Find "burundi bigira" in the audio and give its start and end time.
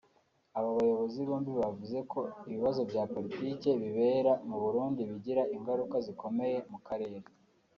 4.63-5.43